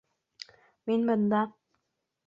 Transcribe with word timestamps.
Мин 0.91 1.05
бында... 1.11 1.45